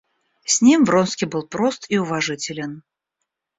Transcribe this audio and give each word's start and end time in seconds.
С 0.45 0.63
ним 0.63 0.83
Вронский 0.85 1.27
был 1.27 1.45
прост 1.47 1.85
и 1.89 1.99
уважителен. 1.99 2.81